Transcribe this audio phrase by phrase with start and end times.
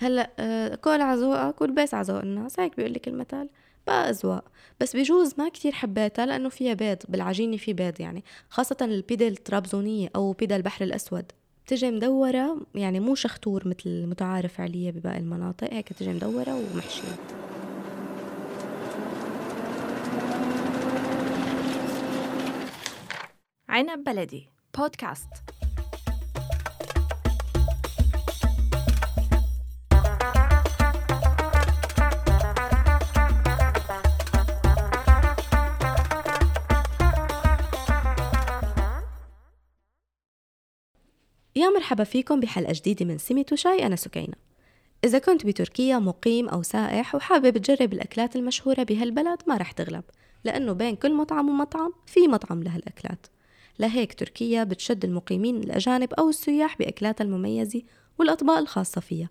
[0.00, 3.48] هلأ آه، كل عزوقك والبس عزوق الناس هيك بيقول لك المثل
[3.86, 4.44] بقى أذواق
[4.80, 8.24] بس بجوز ما كتير حبيتها لأنه فيها بيض بالعجينة في بيض يعني.
[8.50, 11.24] خاصة البيدا الطرابزونية أو بيدا البحر الأسود.
[11.66, 15.74] بتجي مدورة يعني مو شختور مثل المتعارف فعليا بباقي المناطق.
[15.74, 17.16] هيك بتجي مدورة ومحشية.
[23.68, 24.48] عنب بلدي.
[24.78, 25.28] بودكاست.
[41.58, 44.34] يا مرحبا فيكم بحلقة جديدة من سمت وشاي أنا سكينة.
[45.04, 50.04] إذا كنت بتركيا مقيم أو سائح وحابب تجرب الأكلات المشهورة بهالبلد ما رح تغلب
[50.44, 53.26] لأنه بين كل مطعم ومطعم في مطعم لهالأكلات.
[53.78, 57.82] لهيك تركيا بتشد المقيمين الأجانب أو السياح بأكلاتها المميزة
[58.18, 59.30] والأطباق الخاصة فيها.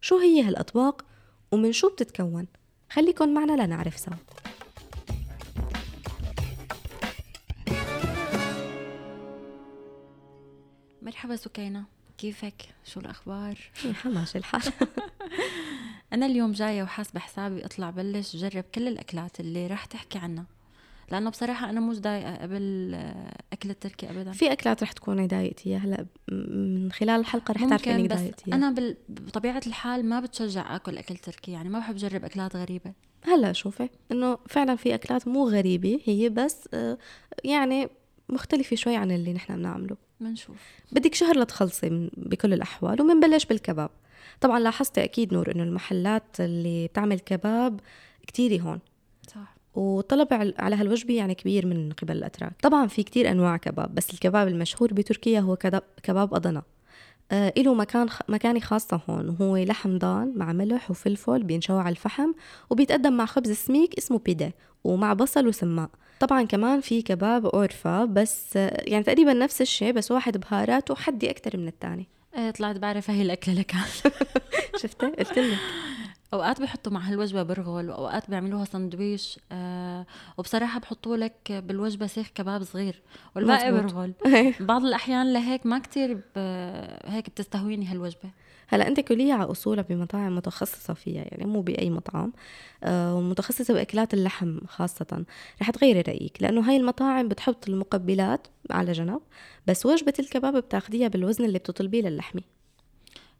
[0.00, 1.04] شو هي هالأطباق؟
[1.52, 2.46] ومن شو بتتكون؟
[2.90, 4.12] خليكن معنا لنعرف سوا.
[11.08, 11.84] مرحبا سكينة
[12.18, 14.62] كيفك؟ شو الأخبار؟ يا ماشي الحال؟
[16.12, 20.44] أنا اليوم جاية وحاسبة حسابي أطلع بلش جرب كل الأكلات اللي راح تحكي عنها
[21.10, 22.94] لأنه بصراحة أنا مش ضايقة قبل
[23.52, 24.32] أكل التركي أبدا.
[24.32, 28.96] في أكلات رح تكوني ضايقتيها هلا من خلال الحلقة رح تعرفي إنك ضايقتيها أنا بال...
[29.08, 32.92] بطبيعة الحال ما بتشجع آكل أكل تركي يعني ما بحب أجرب أكلات غريبة.
[33.22, 36.98] هلا شوفي إنه فعلا في أكلات مو غريبة هي بس آه،
[37.44, 37.88] يعني
[38.28, 40.07] مختلفة شوي عن اللي نحن بنعمله.
[40.20, 40.56] بنشوف
[40.92, 43.90] بدك شهر لتخلصي بكل الأحوال ومنبلش بالكباب.
[44.40, 47.80] طبعا لاحظتي أكيد نور إنه المحلات اللي بتعمل كباب
[48.26, 48.80] كتيرة هون.
[49.28, 49.54] صح.
[49.74, 52.52] وطلب على هالوجبة يعني كبير من قبل الأتراك.
[52.62, 55.56] طبعا في كتير أنواع كباب بس الكباب المشهور بتركيا هو
[56.02, 56.62] كباب أضنا
[57.32, 58.20] آه له مكان خ...
[58.28, 59.28] مكاني خاصة هون.
[59.28, 62.32] وهو لحم ضان مع ملح وفلفل بينشوى على الفحم
[62.70, 64.54] وبيتقدم مع خبز سميك اسمه بيدة
[64.84, 65.90] ومع بصل وسماق
[66.20, 71.30] طبعا كمان في كباب أورفا بس آه يعني تقريبا نفس الشيء بس واحد بهارات وحدي
[71.30, 72.06] أكتر من الثاني
[72.36, 73.74] إيه طلعت بعرف هي الأكلة لك.
[74.82, 75.58] شفتي قلت لك.
[76.34, 79.87] أوقات بحطوا مع هالوجبة برغل وأوقات بيعملوها سندويش آه
[80.36, 83.02] وبصراحة بحطوا لك بالوجبة سيخ كباب صغير.
[83.36, 84.12] والباقي برغل
[84.60, 86.20] بعض الأحيان لهيك ما كتير
[87.06, 88.30] هيك بتستهويني هالوجبة.
[88.70, 92.32] هلا أنت كلية على أصولها بمطاعم متخصصة فيها يعني مو بأي مطعم
[92.84, 95.24] آه ومتخصصة بأكلات اللحم خاصة.
[95.62, 99.20] رح تغيري رأيك لأنه هاي المطاعم بتحط المقبلات على جنب
[99.66, 102.42] بس وجبة الكباب بتاخديها بالوزن اللي بتطلبيه للحمة.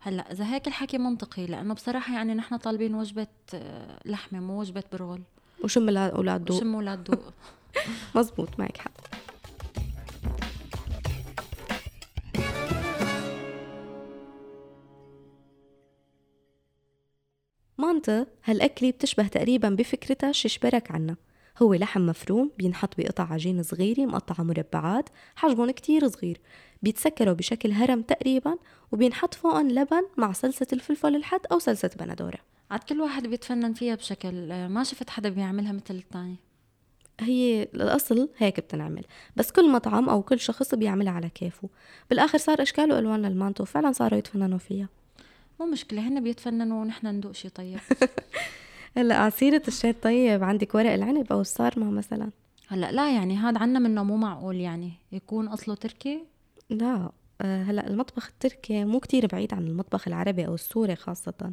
[0.00, 4.82] هلا إذا هيك الحكي منطقي لأنه بصراحة يعني نحن طالبين وجبة آه، لحمة مو وجبة
[4.92, 5.22] برغل.
[5.64, 7.32] وشم أولاد دوق وشم أولاد دوق
[8.14, 8.92] مزبوط معك حق.
[17.78, 21.16] مانتا هالأكلة بتشبه تقريبا بفكرتها ششبرك عنا.
[21.62, 26.40] هو لحم مفروم بينحط بقطع عجين صغيرة مقطعة مربعات حجمهم كتير صغير.
[26.82, 28.56] بيتسكروا بشكل هرم تقريبا
[28.92, 32.38] وبينحط فوقهم لبن مع صلصة الفلفل الحد أو صلصة بندورة.
[32.70, 36.36] عاد كل واحد بيتفنن فيها بشكل ما شفت حدا بيعملها مثل الثاني
[37.20, 39.04] هي الأصل هيك بتنعمل
[39.36, 41.68] بس كل مطعم أو كل شخص بيعملها على كيفه.
[42.10, 44.88] بالآخر صار أشكال وألوان للمانتو فعلا صاروا يتفننوا فيها.
[45.60, 47.78] مو مشكلة هن بيتفننوا ونحن ندوق شي طيب.
[48.96, 52.30] هلأ عصيرة الشاي الطيب عندك ورق العنب أو الصارمة مثلا.
[52.68, 56.24] هلأ لا يعني هذا عنا منه مو معقول يعني يكون أصله تركي؟
[56.70, 56.86] لا.
[56.86, 57.12] آه،
[57.42, 61.52] هلا المطبخ التركي مو كتير بعيد عن المطبخ العربي أو السوري خاصة.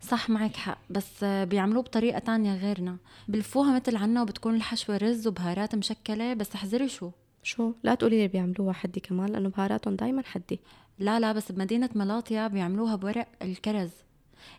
[0.00, 0.78] صح معك حق.
[0.90, 2.96] بس بيعملوه بطريقة تانية غيرنا.
[3.28, 6.34] بلفوها مثل عنا وبتكون الحشوة رز وبهارات مشكلة.
[6.34, 7.10] بس احذري شو؟
[7.42, 10.60] شو؟ لا تقولي لي بيعملوها حدي كمان لأنه بهاراتهم دايما حدي.
[10.98, 13.90] لا لا بس بمدينة ملاطيا بيعملوها بورق الكرز.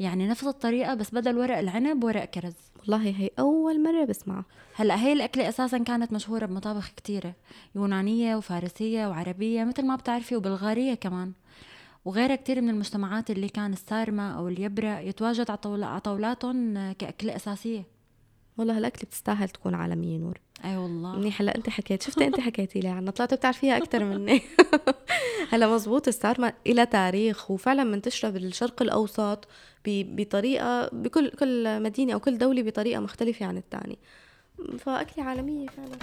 [0.00, 2.54] يعني نفس الطريقة بس بدل ورق العنب ورق كرز.
[2.80, 4.44] والله هي أول مرة بسمعها
[4.74, 7.34] هلا هي الأكلة أساسا كانت مشهورة بمطابخ كتيرة
[7.74, 11.32] يونانية وفارسية وعربية مثل ما بتعرفي وبلغارية كمان.
[12.04, 17.97] وغيرها كتير من المجتمعات اللي كان السارمة أو اليبرة يتواجد على طاولاتهم كأكلة أساسية.
[18.58, 20.38] والله هالأكلة بتستاهل تكون عالمية نور.
[20.64, 21.16] أي أيوة والله.
[21.16, 24.42] منيح هلأ أنت حكيت شفتي أنت حكيتي لي عنها؟ طلعتي بتعرفيها أكثر مني.
[25.52, 29.48] هلأ مزبوط السارما إلى تاريخ وفعلا منتشرة بالشرق الأوسط
[29.86, 33.98] بطريقة بكل كل مدينة أو كل دولة بطريقة مختلفة عن الثاني
[34.78, 35.98] فاكله عالمية فعلا.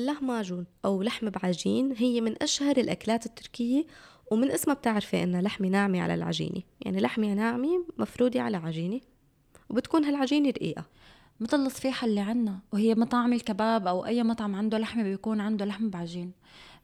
[0.00, 3.86] اللهماجون أو لحم بعجين هي من أشهر الأكلات التركية
[4.30, 6.62] ومن اسمها بتعرفي إنها لحمة ناعمة على العجينة.
[6.80, 9.00] يعني لحمة ناعمة مفرودة على عجينة
[9.70, 10.84] وبتكون هالعجينة رقيقة
[11.40, 15.90] مثل الصفيحة اللي عنا وهي مطاعم الكباب أو أي مطعم عنده لحمة بيكون عنده لحم
[15.90, 16.32] بعجين.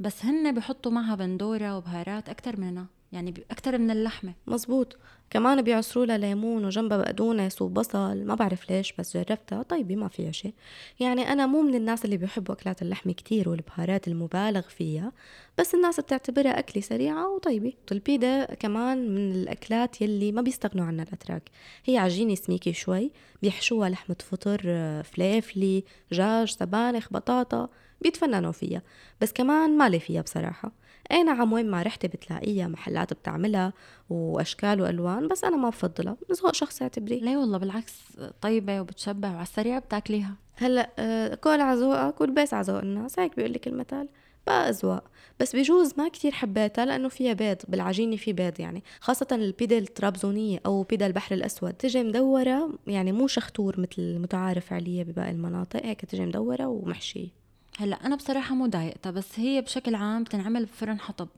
[0.00, 4.34] بس هن بحطوا معها بندورة وبهارات أكتر مننا يعني أكتر من اللحمة.
[4.46, 4.96] مزبوط
[5.30, 8.24] كمان بيعصروا لها ليمون وجنبها بقدونس وبصل.
[8.24, 9.62] ما بعرف ليش بس جربتها.
[9.62, 10.54] طيبة ما فيها شيء.
[11.00, 15.12] يعني أنا مو من الناس اللي بيحبوا أكلات اللحمة كتير والبهارات المبالغ فيها
[15.58, 17.72] بس الناس بتعتبرها أكلة سريعة وطيبة.
[17.92, 21.50] البيدا كمان من الأكلات يلي ما بيستغنوا عنها الأتراك.
[21.84, 23.10] هي عجينة سميكة شوي.
[23.42, 24.58] بيحشوها لحمة فطر
[25.02, 27.68] فليفلي دجاج سبانخ بطاطا.
[28.04, 28.82] بيتفننوا فيها
[29.20, 30.72] بس كمان مالي فيها بصراحة.
[31.10, 33.72] اي نعم وين ما رحتي بتلاقيها محلات بتعملها
[34.10, 36.16] وأشكال وألوان بس أنا ما بفضلها.
[36.32, 37.94] ذوق شخصي اعتبريه لا والله؟ بالعكس
[38.40, 40.34] طيبة وبتشبع وعلى السريع بتاكليها.
[40.56, 43.18] هلأ آه، كل ع ذوقك والبس ع ذوق الناس.
[43.18, 44.08] هيك بيقول لك المثل
[44.46, 45.04] بقى أذواق
[45.40, 48.82] بس بجوز ما كتير حبيتها لأنه فيها بيض بالعجينة في بيض يعني.
[49.00, 51.72] خاصة البيدا الترابزونية أو بيدا البحر الأسود.
[51.72, 55.86] تجي مدورة يعني مو شختور مثل المتعارف عليه بباقي المناطق.
[55.86, 57.43] هيك تجي مدورة ومحشية.
[57.78, 61.28] هلأ أنا بصراحة مو ضايقتها بس هي بشكل عام بتنعمل بفرن حطب.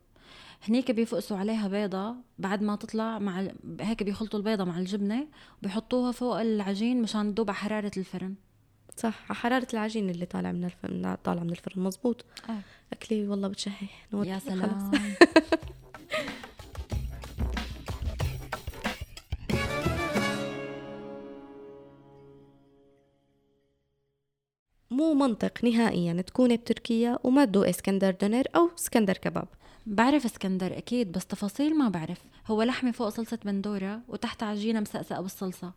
[0.69, 3.49] هنيك بيفقسوا عليها بيضة بعد ما تطلع مع
[3.81, 5.27] هيك بيخلطوا البيضة مع الجبنة
[5.59, 8.35] وبيحطوها فوق العجين مشان تدوب على حرارة الفرن.
[8.97, 12.25] صح على حرارة العجين اللي طالع من الفرن طالع من الفرن مزبوط.
[12.49, 12.59] آه.
[12.93, 14.91] أكلي والله بتشهي يا سلام.
[25.17, 29.49] منطق نهائيا تكوني بتركيا وما تدوقي إسكندر دونر أو إسكندر كباب.
[29.87, 32.19] بعرف إسكندر أكيد بس تفاصيل ما بعرف.
[32.47, 35.73] هو لحمة فوق صلصة بندورة وتحت عجينة مسقسقة بالصلصة.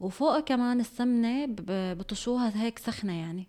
[0.00, 1.46] وفوقها كمان السمنة
[1.94, 3.48] بطشوها هيك سخنة يعني.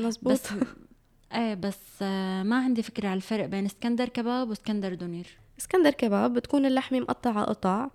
[0.00, 0.32] مزبوط.
[0.32, 0.48] بس
[1.34, 5.38] إيه بس آه، ما عندي فكرة على الفرق بين إسكندر كباب وإسكندر دونر.
[5.60, 7.88] إسكندر كباب بتكون اللحمة مقطعة قطع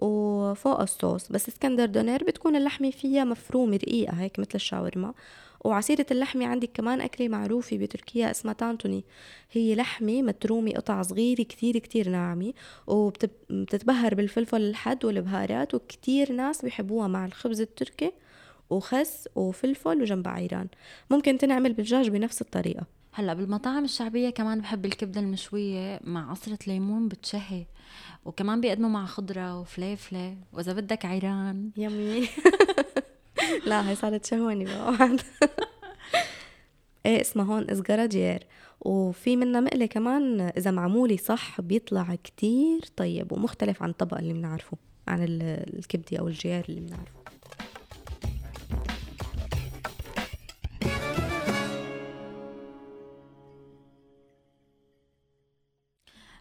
[0.00, 5.14] وفوق الصوص بس إسكندر دونر بتكون اللحمة فيها مفرومة رقيقة هيك مثل الشاورما.
[5.64, 9.04] وعصيرة اللحمة عندك كمان أكلة معروفة بتركيا اسمها تانتوني
[9.52, 12.52] هي لحمة مترومة قطع صغيرة كتير كتير ناعمة
[12.86, 18.12] وبتتبهر بالفلفل الحد والبهارات وكتير ناس بيحبوها مع الخبز التركي
[18.70, 20.68] وخس وفلفل وجنبها عيران.
[21.10, 22.86] ممكن تنعمل بالدجاج بنفس الطريقة.
[23.12, 27.66] هلأ بالمطاعم الشعبية كمان بحب الكبدة المشوية مع عصرة ليمون بتشهي
[28.24, 31.70] وكمان بيقدموا مع خضرة وفليفلة وإذا بدك عيران.
[31.76, 32.28] يمي.
[33.66, 34.94] لا هي صارت شهوني بقى
[37.06, 38.46] إيه اسمها هون ازجراجير
[38.80, 44.76] وفي منها مقلة كمان إذا معمولة صح بيطلع كتير طيب ومختلف عن الطبق اللي بنعرفه
[45.08, 47.18] عن الكبدة أو الجير اللي بنعرفه.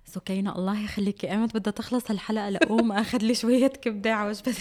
[0.05, 4.55] سكينة الله يخليكي ايمت بدها تخلص هالحلقة لأقوم أخذ لي شوية كبدة على وجبة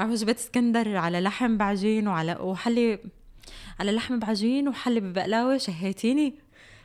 [0.00, 2.98] عجبت اسكندر على لحم بعجين وعلى وحلي
[3.80, 6.34] على لحم بعجين وحلي ببقلاوة شهيتيني.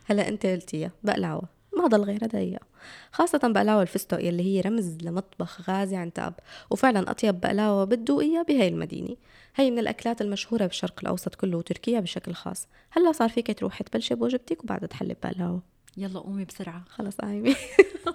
[0.05, 1.43] هلا انت قلتيها بقلاوة.
[1.77, 2.65] ما ضل غيرها دقيقة
[3.11, 6.33] خاصة بقلاوة الفستق يلي هي رمز لمطبخ غازي عن تاب
[6.69, 9.15] وفعلا أطيب بقلاوة بتدوقيها بهاي المدينة.
[9.55, 12.67] هي من الأكلات المشهورة بالشرق الأوسط كله وتركيا بشكل خاص.
[12.91, 15.61] هلا صار فيك تروحي تبلشي بوجبتك وبعدها تحلي ببقلاوة
[15.97, 16.83] يلا قومي بسرعة.
[16.89, 17.55] خلص قايمة.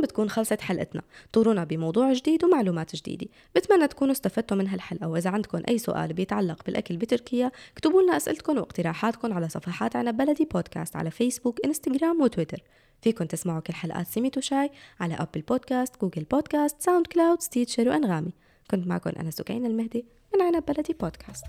[0.00, 1.02] بتكون خلصت حلقتنا.
[1.32, 3.26] تطرقنا بموضوع جديد ومعلومات جديدة.
[3.54, 5.08] بتمنى تكونوا استفدتوا من هالحلقة.
[5.08, 10.44] وإذا عندكم أي سؤال بيتعلق بالأكل بتركيا اكتبوا لنا أسئلتكم واقتراحاتكم على صفحات عنب بلدي
[10.44, 12.62] بودكاست على فيسبوك إنستغرام وتويتر.
[13.02, 18.32] فيكم تسمعوا كل حلقات سميت وشاي على أبل بودكاست جوجل بودكاست ساوند كلاود ستيتشر وأنغامي.
[18.70, 20.04] كنت معكم أنا سكين المهدي
[20.34, 21.44] من عنب بلدي بودكاست.